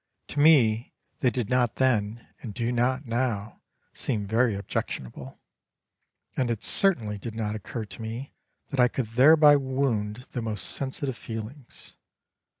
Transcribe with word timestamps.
To 0.29 0.39
me 0.39 0.95
they 1.19 1.29
did 1.29 1.47
not 1.47 1.75
then, 1.75 2.27
and 2.41 2.55
do 2.55 2.71
not 2.71 3.05
now, 3.05 3.61
seem 3.93 4.25
very 4.25 4.55
objectionable; 4.55 5.39
and 6.35 6.49
it 6.49 6.63
certainly 6.63 7.19
did 7.19 7.35
not 7.35 7.53
occur 7.53 7.85
to 7.85 8.01
me 8.01 8.33
that 8.71 8.79
I 8.79 8.87
could 8.87 9.09
thereby 9.09 9.57
wound 9.57 10.25
the 10.31 10.41
most 10.41 10.65
sensitive 10.65 11.17
feelings. 11.19 11.93